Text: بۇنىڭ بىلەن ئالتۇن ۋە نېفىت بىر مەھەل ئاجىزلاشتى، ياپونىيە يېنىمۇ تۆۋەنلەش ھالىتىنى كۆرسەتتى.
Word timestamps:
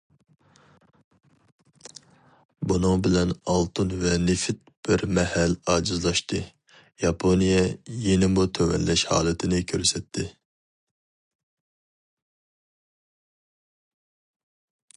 بۇنىڭ 2.71 3.03
بىلەن 3.07 3.33
ئالتۇن 3.55 3.91
ۋە 4.05 4.13
نېفىت 4.23 4.63
بىر 4.87 5.03
مەھەل 5.19 5.53
ئاجىزلاشتى، 5.73 6.41
ياپونىيە 7.03 7.61
يېنىمۇ 8.07 8.45
تۆۋەنلەش 8.59 9.05
ھالىتىنى 9.11 9.63
كۆرسەتتى. 9.73 10.27